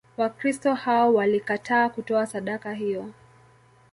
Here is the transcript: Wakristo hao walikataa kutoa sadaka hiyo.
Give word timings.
Wakristo 0.17 0.73
hao 0.73 1.13
walikataa 1.13 1.89
kutoa 1.89 2.25
sadaka 2.27 2.73
hiyo. 2.73 3.09